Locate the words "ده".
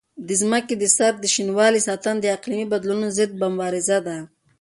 4.07-4.17